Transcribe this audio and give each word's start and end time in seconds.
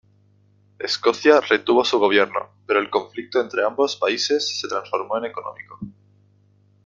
Escocia 0.79 1.39
retuvo 1.41 1.85
su 1.85 1.99
gobierno, 1.99 2.49
pero 2.65 2.79
el 2.79 2.89
conflicto 2.89 3.39
entre 3.39 3.63
ambos 3.63 3.97
países 3.97 4.59
se 4.59 4.67
transformó 4.67 5.19
en 5.19 5.25
económico. 5.25 5.77